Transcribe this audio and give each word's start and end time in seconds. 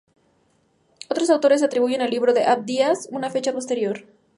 Otros 1.11 1.29
autores 1.29 1.61
atribuyen 1.61 2.01
al 2.01 2.09
libro 2.09 2.33
de 2.33 2.43
Abdías 2.45 3.07
una 3.11 3.29
fecha 3.29 3.53
posterior. 3.53 4.07